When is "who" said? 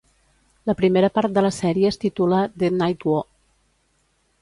3.11-3.23